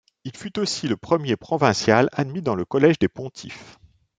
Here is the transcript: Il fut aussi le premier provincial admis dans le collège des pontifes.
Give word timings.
Il 0.23 0.35
fut 0.35 0.57
aussi 0.57 0.87
le 0.87 0.97
premier 0.97 1.35
provincial 1.35 2.09
admis 2.13 2.41
dans 2.41 2.55
le 2.55 2.65
collège 2.65 2.97
des 2.97 3.07
pontifes. 3.07 3.77